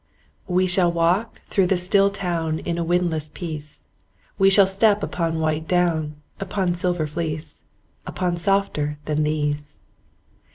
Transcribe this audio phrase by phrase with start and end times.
[0.47, 3.83] We shall walk through the still town In a windless peace;
[4.39, 7.61] We shall step upon white down, Upon silver fleece,
[8.07, 9.77] Upon softer than these.